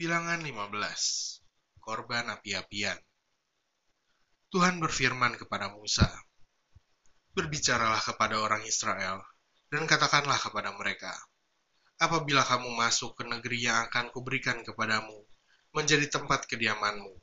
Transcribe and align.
Bilangan 0.00 0.40
15. 0.40 1.44
Korban 1.76 2.32
api-apian. 2.32 2.96
Tuhan 4.48 4.80
berfirman 4.80 5.36
kepada 5.36 5.76
Musa, 5.76 6.08
Berbicaralah 7.36 8.00
kepada 8.00 8.40
orang 8.40 8.64
Israel, 8.64 9.20
dan 9.68 9.84
katakanlah 9.84 10.40
kepada 10.40 10.72
mereka, 10.72 11.12
Apabila 12.00 12.40
kamu 12.40 12.72
masuk 12.80 13.12
ke 13.12 13.28
negeri 13.28 13.68
yang 13.68 13.92
akan 13.92 14.08
kuberikan 14.08 14.64
kepadamu, 14.64 15.20
menjadi 15.76 16.08
tempat 16.08 16.48
kediamanmu, 16.48 17.20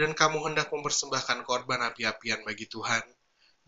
dan 0.00 0.16
kamu 0.16 0.48
hendak 0.48 0.72
mempersembahkan 0.72 1.44
korban 1.44 1.84
api-apian 1.92 2.40
bagi 2.40 2.64
Tuhan, 2.72 3.04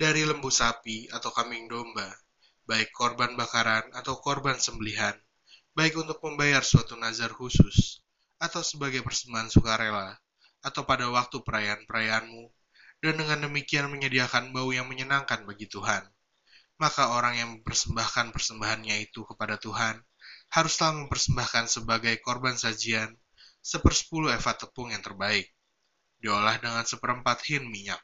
dari 0.00 0.24
lembu 0.24 0.48
sapi 0.48 1.12
atau 1.12 1.28
kambing 1.28 1.68
domba, 1.68 2.08
baik 2.64 2.88
korban 2.96 3.36
bakaran 3.36 3.84
atau 3.92 4.16
korban 4.16 4.56
sembelihan, 4.56 5.12
baik 5.76 5.92
untuk 6.00 6.24
membayar 6.24 6.64
suatu 6.64 6.96
nazar 6.96 7.36
khusus, 7.36 8.00
atau 8.36 8.60
sebagai 8.60 9.00
persembahan 9.00 9.48
sukarela, 9.48 10.12
atau 10.60 10.84
pada 10.84 11.08
waktu 11.08 11.40
perayaan-perayaanmu, 11.40 12.44
dan 13.00 13.14
dengan 13.16 13.48
demikian 13.48 13.88
menyediakan 13.88 14.52
bau 14.52 14.72
yang 14.72 14.88
menyenangkan 14.88 15.48
bagi 15.48 15.68
Tuhan. 15.68 16.04
Maka 16.76 17.16
orang 17.16 17.40
yang 17.40 17.48
mempersembahkan 17.56 18.36
persembahannya 18.36 19.08
itu 19.08 19.24
kepada 19.24 19.56
Tuhan, 19.56 19.96
haruslah 20.52 20.92
mempersembahkan 20.92 21.64
sebagai 21.72 22.20
korban 22.20 22.60
sajian 22.60 23.16
sepersepuluh 23.64 24.30
eva 24.30 24.52
tepung 24.52 24.92
yang 24.92 25.00
terbaik, 25.00 25.48
diolah 26.20 26.60
dengan 26.60 26.84
seperempat 26.84 27.40
hin 27.48 27.64
minyak, 27.66 27.98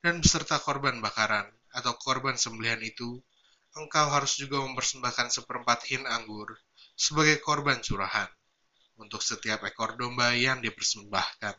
dan 0.00 0.22
beserta 0.22 0.62
korban 0.62 1.02
bakaran 1.02 1.50
atau 1.74 1.98
korban 1.98 2.38
sembelihan 2.38 2.80
itu, 2.80 3.18
engkau 3.74 4.06
harus 4.14 4.38
juga 4.38 4.62
mempersembahkan 4.62 5.28
seperempat 5.34 5.84
hin 5.90 6.06
anggur 6.06 6.54
sebagai 6.94 7.42
korban 7.42 7.82
curahan 7.82 8.30
untuk 9.00 9.24
setiap 9.24 9.64
ekor 9.64 9.96
domba 9.96 10.36
yang 10.36 10.60
dipersembahkan. 10.60 11.56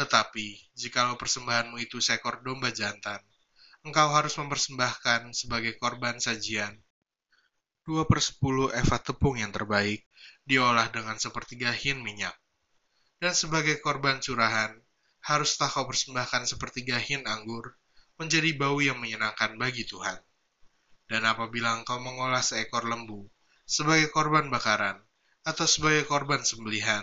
Tetapi, 0.00 0.72
jikalau 0.72 1.20
persembahanmu 1.20 1.76
itu 1.84 2.00
seekor 2.00 2.40
domba 2.40 2.72
jantan, 2.72 3.20
engkau 3.84 4.08
harus 4.16 4.32
mempersembahkan 4.40 5.36
sebagai 5.36 5.76
korban 5.76 6.16
sajian 6.16 6.72
dua 7.82 8.06
per 8.06 8.22
sepuluh 8.22 8.70
eva 8.70 8.94
tepung 9.02 9.34
yang 9.34 9.50
terbaik 9.50 10.06
diolah 10.46 10.86
dengan 10.94 11.18
sepertiga 11.18 11.74
hin 11.74 11.98
minyak. 11.98 12.34
Dan 13.18 13.34
sebagai 13.34 13.78
korban 13.82 14.18
curahan, 14.18 14.74
haruslah 15.22 15.70
kau 15.70 15.86
persembahkan 15.86 16.46
sepertiga 16.46 16.98
hin 16.98 17.22
anggur 17.26 17.78
menjadi 18.18 18.50
bau 18.54 18.78
yang 18.82 18.98
menyenangkan 18.98 19.54
bagi 19.58 19.86
Tuhan. 19.86 20.18
Dan 21.06 21.26
apabila 21.26 21.78
engkau 21.78 21.98
mengolah 21.98 22.42
seekor 22.42 22.86
lembu 22.86 23.26
sebagai 23.66 24.10
korban 24.10 24.50
bakaran 24.50 24.98
atau 25.42 25.66
sebagai 25.66 26.06
korban 26.06 26.46
sembelihan, 26.46 27.02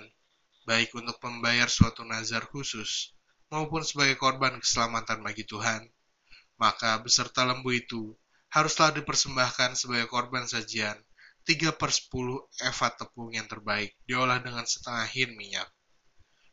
baik 0.63 0.95
untuk 0.95 1.19
membayar 1.27 1.67
suatu 1.67 2.07
nazar 2.07 2.47
khusus 2.47 3.11
maupun 3.51 3.83
sebagai 3.83 4.15
korban 4.15 4.55
keselamatan 4.63 5.19
bagi 5.25 5.43
Tuhan, 5.43 5.83
maka 6.55 6.99
beserta 7.03 7.43
lembu 7.43 7.75
itu 7.75 8.15
haruslah 8.51 8.95
dipersembahkan 8.95 9.75
sebagai 9.75 10.07
korban 10.07 10.47
sajian 10.47 10.95
3 11.47 11.73
per 11.73 11.89
10 11.89 12.11
eva 12.61 12.87
tepung 12.93 13.33
yang 13.33 13.47
terbaik 13.49 13.95
diolah 14.05 14.37
dengan 14.43 14.67
setengah 14.67 15.07
hin 15.09 15.33
minyak. 15.33 15.65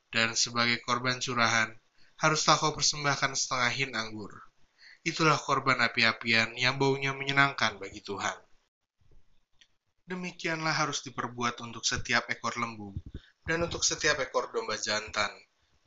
Dan 0.08 0.32
sebagai 0.38 0.80
korban 0.86 1.18
curahan, 1.20 1.68
haruslah 2.16 2.56
kau 2.56 2.72
persembahkan 2.72 3.36
setengah 3.36 3.70
hin 3.74 3.92
anggur. 3.92 4.32
Itulah 5.04 5.36
korban 5.36 5.84
api-apian 5.84 6.56
yang 6.56 6.80
baunya 6.80 7.12
menyenangkan 7.12 7.76
bagi 7.76 8.00
Tuhan. 8.00 8.45
Demikianlah 10.06 10.70
harus 10.70 11.02
diperbuat 11.02 11.58
untuk 11.66 11.82
setiap 11.82 12.30
ekor 12.30 12.54
lembu, 12.62 12.94
dan 13.42 13.58
untuk 13.66 13.82
setiap 13.82 14.22
ekor 14.22 14.54
domba 14.54 14.78
jantan, 14.78 15.34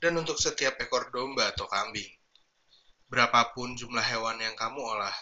dan 0.03 0.19
untuk 0.19 0.35
setiap 0.35 0.75
ekor 0.83 1.07
domba 1.07 1.55
atau 1.55 1.71
kambing. 1.71 2.11
Berapapun 3.07 3.79
jumlah 3.79 4.03
hewan 4.03 4.43
yang 4.43 4.59
kamu 4.59 4.75
olah, 4.75 5.15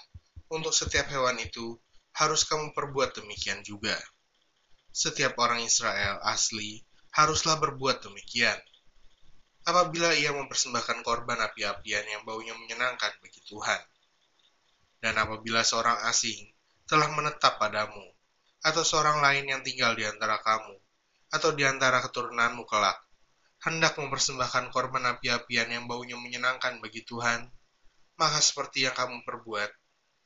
untuk 0.50 0.74
setiap 0.74 1.14
hewan 1.14 1.38
itu 1.38 1.78
harus 2.18 2.42
kamu 2.50 2.74
perbuat 2.74 3.22
demikian 3.22 3.62
juga. 3.62 3.94
Setiap 4.90 5.38
orang 5.38 5.62
Israel 5.62 6.18
asli 6.26 6.82
haruslah 7.14 7.62
berbuat 7.62 8.02
demikian. 8.02 8.58
Apabila 9.70 10.10
ia 10.18 10.34
mempersembahkan 10.34 11.06
korban 11.06 11.38
api-apian 11.38 12.02
yang 12.10 12.26
baunya 12.26 12.58
menyenangkan 12.58 13.14
bagi 13.22 13.46
Tuhan. 13.46 13.82
Dan 14.98 15.22
apabila 15.22 15.62
seorang 15.62 16.02
asing 16.10 16.50
telah 16.90 17.14
menetap 17.14 17.62
padamu, 17.62 18.17
atau 18.66 18.82
seorang 18.82 19.22
lain 19.22 19.46
yang 19.48 19.62
tinggal 19.62 19.94
di 19.94 20.04
antara 20.08 20.42
kamu, 20.42 20.76
atau 21.30 21.54
di 21.54 21.64
antara 21.68 22.02
keturunanmu 22.02 22.66
kelak, 22.66 22.98
hendak 23.62 23.98
mempersembahkan 24.00 24.74
korban 24.74 25.18
api-apian 25.18 25.70
yang 25.70 25.86
baunya 25.86 26.18
menyenangkan 26.18 26.82
bagi 26.82 27.06
Tuhan, 27.06 27.50
maka 28.18 28.40
seperti 28.42 28.90
yang 28.90 28.96
kamu 28.98 29.22
perbuat, 29.28 29.70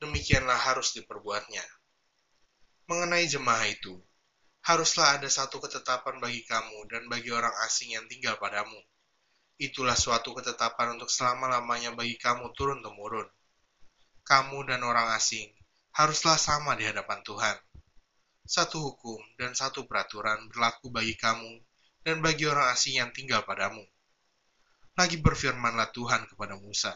demikianlah 0.00 0.56
harus 0.56 0.96
diperbuatnya. 0.96 1.64
Mengenai 2.88 3.28
jemaah 3.28 3.68
itu, 3.68 4.00
haruslah 4.64 5.20
ada 5.20 5.28
satu 5.28 5.60
ketetapan 5.60 6.18
bagi 6.18 6.42
kamu 6.48 6.88
dan 6.88 7.06
bagi 7.12 7.30
orang 7.30 7.52
asing 7.68 7.94
yang 7.94 8.06
tinggal 8.08 8.38
padamu. 8.40 8.78
Itulah 9.60 9.94
suatu 9.94 10.34
ketetapan 10.34 10.98
untuk 10.98 11.12
selama-lamanya 11.12 11.94
bagi 11.94 12.18
kamu 12.18 12.50
turun-temurun. 12.56 13.28
Kamu 14.22 14.66
dan 14.66 14.82
orang 14.82 15.12
asing 15.14 15.50
haruslah 15.92 16.40
sama 16.40 16.72
di 16.78 16.88
hadapan 16.88 17.20
Tuhan 17.26 17.56
satu 18.42 18.82
hukum 18.82 19.22
dan 19.38 19.54
satu 19.54 19.86
peraturan 19.86 20.50
berlaku 20.50 20.90
bagi 20.90 21.14
kamu 21.14 21.62
dan 22.02 22.18
bagi 22.18 22.50
orang 22.50 22.74
asing 22.74 22.98
yang 22.98 23.14
tinggal 23.14 23.46
padamu. 23.46 23.86
Lagi 24.98 25.16
berfirmanlah 25.22 25.94
Tuhan 25.94 26.26
kepada 26.28 26.58
Musa, 26.58 26.92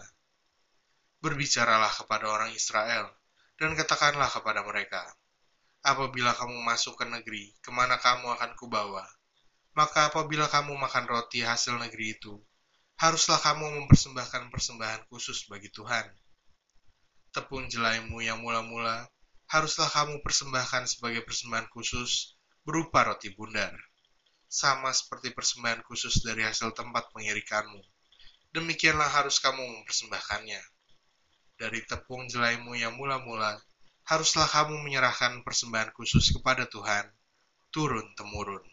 Berbicaralah 1.23 1.89
kepada 1.89 2.29
orang 2.29 2.53
Israel, 2.53 3.09
dan 3.56 3.73
katakanlah 3.73 4.29
kepada 4.29 4.61
mereka, 4.67 5.01
Apabila 5.87 6.35
kamu 6.35 6.67
masuk 6.67 6.99
ke 6.99 7.06
negeri, 7.06 7.55
ke 7.62 7.71
mana 7.71 7.97
kamu 7.97 8.35
akan 8.37 8.59
kubawa, 8.59 9.06
maka 9.79 10.11
apabila 10.11 10.51
kamu 10.51 10.75
makan 10.75 11.06
roti 11.06 11.47
hasil 11.47 11.79
negeri 11.79 12.19
itu, 12.19 12.43
haruslah 12.99 13.39
kamu 13.39 13.65
mempersembahkan 13.81 14.51
persembahan 14.51 15.06
khusus 15.06 15.47
bagi 15.47 15.71
Tuhan. 15.71 16.11
Tepung 17.31 17.71
jelaimu 17.71 18.19
yang 18.19 18.43
mula-mula 18.43 19.06
haruslah 19.47 19.87
kamu 19.87 20.23
persembahkan 20.27 20.91
sebagai 20.91 21.23
persembahan 21.23 21.71
khusus 21.71 22.34
berupa 22.67 23.07
roti 23.07 23.31
bundar, 23.31 23.71
sama 24.51 24.91
seperti 24.91 25.31
persembahan 25.31 25.87
khusus 25.87 26.23
dari 26.27 26.43
hasil 26.43 26.75
tempat 26.75 27.15
pengirikanmu. 27.15 27.79
Demikianlah 28.51 29.06
harus 29.06 29.39
kamu 29.39 29.62
mempersembahkannya. 29.62 30.62
Dari 31.56 31.81
tepung 31.87 32.27
jelaimu 32.27 32.75
yang 32.75 32.99
mula-mula, 32.99 33.56
haruslah 34.11 34.51
kamu 34.51 34.83
menyerahkan 34.83 35.41
persembahan 35.47 35.95
khusus 35.95 36.35
kepada 36.35 36.67
Tuhan, 36.67 37.06
turun-temurun. 37.71 38.67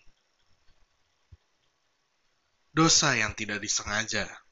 Dosa 2.73 3.13
yang 3.13 3.37
tidak 3.37 3.61
disengaja 3.61 4.42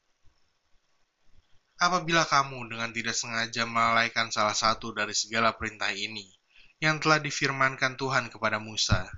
apabila 1.82 2.22
kamu 2.22 2.70
dengan 2.70 2.94
tidak 2.94 3.18
sengaja 3.18 3.66
melalaikan 3.66 4.30
salah 4.30 4.54
satu 4.54 4.94
dari 4.94 5.10
segala 5.18 5.50
perintah 5.58 5.90
ini 5.90 6.30
yang 6.78 7.02
telah 7.02 7.18
difirmankan 7.18 7.98
Tuhan 7.98 8.30
kepada 8.30 8.62
Musa, 8.62 9.10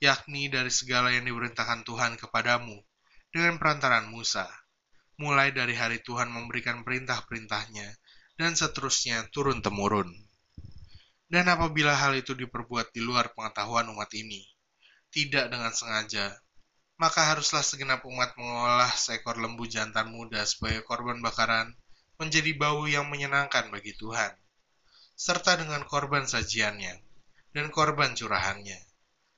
yakni 0.00 0.48
dari 0.48 0.72
segala 0.72 1.12
yang 1.12 1.28
diperintahkan 1.28 1.84
Tuhan 1.84 2.16
kepadamu 2.16 2.80
dengan 3.28 3.60
perantaran 3.60 4.08
Musa, 4.08 4.48
mulai 5.20 5.52
dari 5.52 5.76
hari 5.76 6.00
Tuhan 6.00 6.32
memberikan 6.32 6.80
perintah-perintahnya 6.80 7.92
dan 8.40 8.56
seterusnya 8.56 9.28
turun-temurun. 9.28 10.08
Dan 11.28 11.44
apabila 11.52 11.92
hal 11.92 12.16
itu 12.16 12.32
diperbuat 12.32 12.88
di 12.96 13.04
luar 13.04 13.36
pengetahuan 13.36 13.84
umat 13.92 14.08
ini, 14.16 14.48
tidak 15.12 15.52
dengan 15.52 15.76
sengaja, 15.76 16.32
maka 16.96 17.36
haruslah 17.36 17.60
segenap 17.60 18.00
umat 18.08 18.32
mengolah 18.40 18.88
seekor 18.96 19.36
lembu 19.36 19.68
jantan 19.68 20.08
muda 20.08 20.40
sebagai 20.48 20.80
korban 20.88 21.20
bakaran 21.20 21.76
menjadi 22.18 22.50
bau 22.58 22.82
yang 22.90 23.06
menyenangkan 23.06 23.70
bagi 23.70 23.94
Tuhan, 23.94 24.34
serta 25.14 25.54
dengan 25.54 25.86
korban 25.86 26.26
sajiannya 26.26 26.98
dan 27.54 27.70
korban 27.70 28.18
curahannya, 28.18 28.78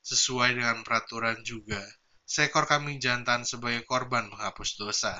sesuai 0.00 0.56
dengan 0.56 0.80
peraturan 0.80 1.44
juga 1.44 1.84
seekor 2.24 2.64
kambing 2.64 2.96
jantan 2.96 3.44
sebagai 3.44 3.84
korban 3.84 4.32
menghapus 4.32 4.80
dosa. 4.80 5.12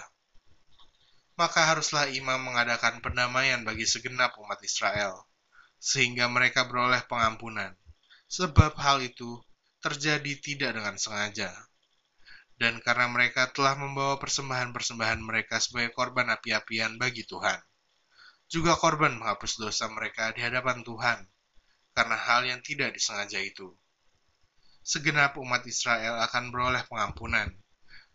Maka 1.37 1.69
haruslah 1.69 2.09
imam 2.09 2.41
mengadakan 2.41 3.05
pendamaian 3.05 3.61
bagi 3.61 3.85
segenap 3.85 4.41
umat 4.41 4.63
Israel, 4.65 5.29
sehingga 5.77 6.33
mereka 6.33 6.65
beroleh 6.65 7.05
pengampunan, 7.13 7.77
sebab 8.25 8.73
hal 8.81 9.05
itu 9.05 9.37
terjadi 9.85 10.33
tidak 10.41 10.81
dengan 10.81 10.97
sengaja 10.97 11.53
dan 12.61 12.77
karena 12.85 13.09
mereka 13.09 13.49
telah 13.57 13.73
membawa 13.73 14.21
persembahan-persembahan 14.21 15.25
mereka 15.25 15.57
sebagai 15.57 15.97
korban 15.97 16.29
api-apian 16.29 17.01
bagi 17.01 17.25
Tuhan. 17.25 17.57
Juga 18.53 18.77
korban 18.77 19.17
menghapus 19.17 19.57
dosa 19.57 19.89
mereka 19.89 20.29
di 20.37 20.45
hadapan 20.45 20.85
Tuhan, 20.85 21.25
karena 21.97 22.21
hal 22.21 22.45
yang 22.45 22.61
tidak 22.61 22.93
disengaja 22.93 23.41
itu. 23.41 23.73
segenap 24.81 25.37
umat 25.37 25.61
Israel 25.69 26.25
akan 26.25 26.49
beroleh 26.49 26.81
pengampunan, 26.89 27.53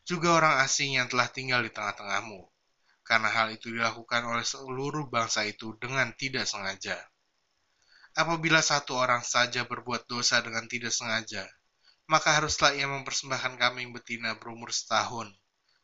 juga 0.02 0.34
orang 0.34 0.66
asing 0.66 0.98
yang 0.98 1.06
telah 1.06 1.30
tinggal 1.30 1.62
di 1.62 1.70
tengah-tengahmu, 1.70 2.42
karena 3.06 3.30
hal 3.30 3.54
itu 3.54 3.70
dilakukan 3.70 4.26
oleh 4.26 4.42
seluruh 4.42 5.06
bangsa 5.06 5.46
itu 5.46 5.78
dengan 5.78 6.10
tidak 6.18 6.50
sengaja. 6.50 6.98
Apabila 8.18 8.66
satu 8.66 8.98
orang 8.98 9.22
saja 9.22 9.70
berbuat 9.70 10.10
dosa 10.10 10.42
dengan 10.42 10.66
tidak 10.66 10.90
sengaja, 10.90 11.46
maka 12.06 12.38
haruslah 12.38 12.74
ia 12.78 12.86
mempersembahkan 12.86 13.58
kambing 13.58 13.90
betina 13.94 14.38
berumur 14.38 14.70
setahun 14.70 15.30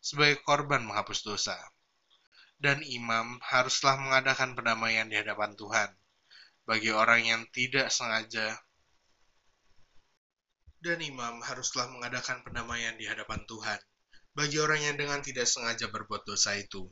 sebagai 0.02 0.42
korban 0.46 0.86
menghapus 0.86 1.26
dosa. 1.26 1.58
Dan 2.62 2.86
imam 2.86 3.42
haruslah 3.42 3.98
mengadakan 3.98 4.54
pendamaian 4.54 5.10
di 5.10 5.18
hadapan 5.18 5.58
Tuhan 5.58 5.90
bagi 6.62 6.94
orang 6.94 7.26
yang 7.26 7.42
tidak 7.50 7.90
sengaja 7.90 8.54
dan 10.82 10.98
imam 10.98 11.46
haruslah 11.46 11.86
mengadakan 11.94 12.42
pendamaian 12.42 12.98
di 12.98 13.06
hadapan 13.06 13.46
Tuhan 13.46 13.78
bagi 14.34 14.58
orang 14.58 14.82
yang 14.82 14.96
dengan 14.98 15.22
tidak 15.22 15.46
sengaja 15.46 15.94
berbuat 15.94 16.26
dosa 16.26 16.58
itu, 16.58 16.90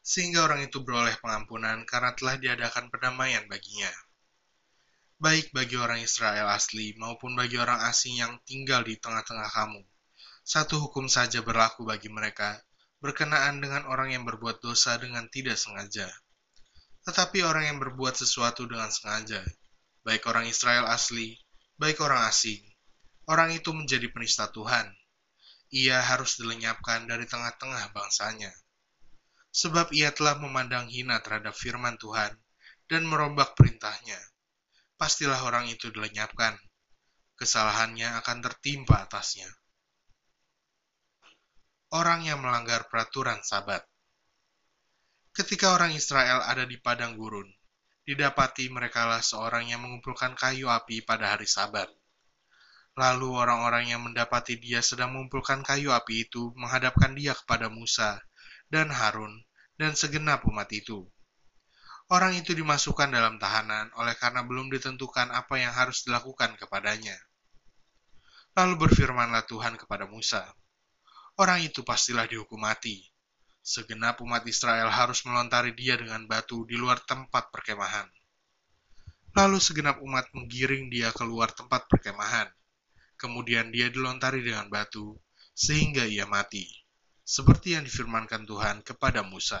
sehingga 0.00 0.48
orang 0.48 0.64
itu 0.64 0.80
beroleh 0.80 1.12
pengampunan 1.20 1.84
karena 1.84 2.16
telah 2.16 2.40
diadakan 2.40 2.88
pendamaian 2.88 3.44
baginya. 3.44 3.92
Baik 5.18 5.50
bagi 5.50 5.74
orang 5.74 5.98
Israel 5.98 6.46
asli 6.46 6.94
maupun 6.94 7.34
bagi 7.34 7.58
orang 7.58 7.82
asing 7.90 8.22
yang 8.22 8.38
tinggal 8.46 8.86
di 8.86 8.94
tengah-tengah 9.02 9.50
kamu, 9.50 9.82
satu 10.46 10.78
hukum 10.78 11.10
saja 11.10 11.42
berlaku 11.42 11.82
bagi 11.82 12.06
mereka, 12.06 12.62
berkenaan 13.02 13.58
dengan 13.58 13.82
orang 13.90 14.14
yang 14.14 14.22
berbuat 14.22 14.62
dosa 14.62 14.94
dengan 14.94 15.26
tidak 15.26 15.58
sengaja. 15.58 16.06
Tetapi 17.02 17.42
orang 17.42 17.66
yang 17.66 17.78
berbuat 17.82 18.14
sesuatu 18.14 18.70
dengan 18.70 18.94
sengaja, 18.94 19.42
baik 20.06 20.22
orang 20.30 20.46
Israel 20.46 20.86
asli, 20.86 21.34
baik 21.82 21.98
orang 21.98 22.22
asing, 22.30 22.62
orang 23.26 23.50
itu 23.58 23.74
menjadi 23.74 24.06
penista 24.14 24.46
Tuhan. 24.54 24.86
Ia 25.74 25.98
harus 25.98 26.38
dilenyapkan 26.38 27.10
dari 27.10 27.26
tengah-tengah 27.26 27.90
bangsanya. 27.90 28.54
Sebab 29.50 29.90
ia 29.90 30.14
telah 30.14 30.38
memandang 30.38 30.86
hina 30.86 31.18
terhadap 31.26 31.58
firman 31.58 31.98
Tuhan 31.98 32.38
dan 32.86 33.02
merombak 33.02 33.58
perintahnya. 33.58 34.22
Pastilah 34.98 35.38
orang 35.46 35.70
itu 35.70 35.88
dilenyapkan. 35.94 36.58
Kesalahannya 37.38 38.18
akan 38.18 38.38
tertimpa 38.42 39.06
atasnya. 39.06 39.46
Orang 41.94 42.26
yang 42.26 42.42
melanggar 42.42 42.90
peraturan 42.90 43.40
sabat. 43.46 43.80
Ketika 45.32 45.72
orang 45.72 45.94
Israel 45.94 46.42
ada 46.42 46.66
di 46.66 46.76
padang 46.82 47.14
gurun, 47.14 47.46
didapati 48.02 48.68
merekalah 48.68 49.22
seorang 49.22 49.70
yang 49.70 49.86
mengumpulkan 49.86 50.34
kayu 50.34 50.66
api 50.66 51.06
pada 51.06 51.38
hari 51.38 51.46
sabat 51.46 51.88
Lalu 52.98 53.30
orang-orang 53.30 53.94
yang 53.94 54.02
mendapati 54.02 54.58
dia 54.58 54.82
sedang 54.82 55.14
mengumpulkan 55.14 55.62
kayu 55.62 55.94
api 55.94 56.26
itu 56.26 56.50
menghadapkan 56.58 57.14
dia 57.14 57.30
kepada 57.30 57.70
Musa 57.70 58.18
dan 58.66 58.90
Harun 58.90 59.38
dan 59.78 59.94
segenap 59.94 60.42
umat 60.50 60.66
itu. 60.74 61.06
Orang 62.08 62.32
itu 62.36 62.56
dimasukkan 62.56 63.12
dalam 63.12 63.36
tahanan 63.36 63.92
oleh 64.00 64.16
karena 64.16 64.40
belum 64.40 64.72
ditentukan 64.72 65.28
apa 65.28 65.60
yang 65.60 65.72
harus 65.76 66.08
dilakukan 66.08 66.56
kepadanya. 66.56 67.16
Lalu 68.56 68.88
berfirmanlah 68.88 69.44
Tuhan 69.44 69.76
kepada 69.76 70.08
Musa, 70.08 70.42
Orang 71.38 71.62
itu 71.62 71.86
pastilah 71.86 72.26
dihukum 72.26 72.58
mati. 72.58 73.06
Segenap 73.62 74.18
umat 74.24 74.42
Israel 74.48 74.88
harus 74.90 75.22
melontari 75.28 75.76
dia 75.76 75.94
dengan 75.94 76.24
batu 76.26 76.64
di 76.64 76.74
luar 76.74 76.98
tempat 77.04 77.52
perkemahan. 77.54 78.08
Lalu 79.36 79.60
segenap 79.60 80.02
umat 80.02 80.26
menggiring 80.34 80.90
dia 80.90 81.14
keluar 81.14 81.52
tempat 81.52 81.86
perkemahan 81.86 82.50
Kemudian 83.18 83.74
dia 83.74 83.90
dilontari 83.90 84.46
dengan 84.46 84.70
batu, 84.70 85.18
sehingga 85.50 86.06
ia 86.06 86.22
mati, 86.22 86.62
seperti 87.26 87.74
yang 87.74 87.82
difirmankan 87.82 88.46
Tuhan 88.46 88.86
kepada 88.86 89.26
Musa. 89.26 89.58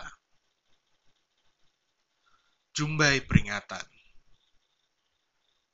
Jumbai 2.78 3.26
peringatan 3.26 3.82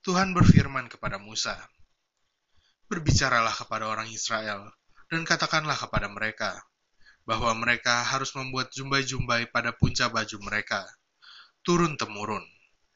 Tuhan 0.00 0.32
berfirman 0.32 0.88
kepada 0.88 1.20
Musa, 1.20 1.52
Berbicaralah 2.88 3.52
kepada 3.52 3.92
orang 3.92 4.08
Israel, 4.08 4.72
dan 5.12 5.28
katakanlah 5.28 5.76
kepada 5.76 6.08
mereka, 6.08 6.56
bahwa 7.28 7.52
mereka 7.60 8.00
harus 8.08 8.32
membuat 8.32 8.72
jumbai-jumbai 8.72 9.52
pada 9.52 9.76
punca 9.76 10.08
baju 10.08 10.48
mereka, 10.48 10.80
turun-temurun, 11.60 12.48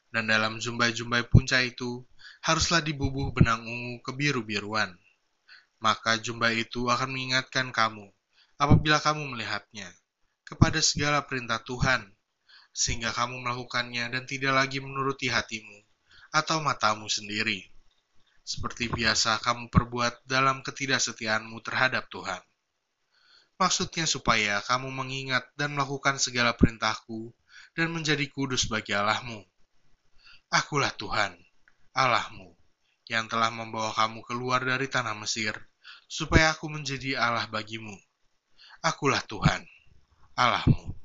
dan 0.09 0.25
dalam 0.25 0.57
jumbai-jumbai 0.57 1.29
punca 1.29 1.61
itu 1.61 2.01
haruslah 2.41 2.81
dibubuh 2.81 3.29
benang 3.29 3.61
ungu 3.61 4.01
kebiru-biruan. 4.01 4.89
Maka 5.85 6.17
jumbai 6.17 6.65
itu 6.65 6.89
akan 6.89 7.13
mengingatkan 7.13 7.69
kamu, 7.69 8.09
apabila 8.57 8.97
kamu 8.97 9.37
melihatnya, 9.37 9.93
kepada 10.49 10.81
segala 10.81 11.21
perintah 11.29 11.61
Tuhan, 11.61 12.09
sehingga 12.71 13.11
kamu 13.11 13.41
melakukannya 13.41 14.13
dan 14.13 14.23
tidak 14.29 14.53
lagi 14.55 14.79
menuruti 14.79 15.27
hatimu 15.27 15.83
atau 16.29 16.61
matamu 16.61 17.09
sendiri, 17.09 17.65
seperti 18.45 18.89
biasa 18.89 19.41
kamu 19.41 19.69
perbuat 19.69 20.25
dalam 20.25 20.61
ketidaksetiaanmu 20.61 21.57
terhadap 21.65 22.09
Tuhan. 22.09 22.41
Maksudnya 23.59 24.07
supaya 24.07 24.63
kamu 24.63 24.87
mengingat 24.87 25.43
dan 25.59 25.75
melakukan 25.75 26.15
segala 26.15 26.55
perintahku 26.55 27.35
dan 27.75 27.91
menjadi 27.91 28.23
kudus 28.31 28.71
bagi 28.71 28.95
Allahmu. 28.95 29.43
Akulah 30.49 30.89
Tuhan, 30.95 31.35
Allahmu, 31.93 32.55
yang 33.11 33.29
telah 33.29 33.51
membawa 33.53 33.93
kamu 33.93 34.23
keluar 34.25 34.63
dari 34.63 34.89
tanah 34.89 35.13
Mesir, 35.13 35.53
supaya 36.09 36.55
aku 36.55 36.71
menjadi 36.71 37.19
Allah 37.19 37.45
bagimu. 37.51 37.93
Akulah 38.81 39.21
Tuhan, 39.27 39.61
Allahmu. 40.33 40.98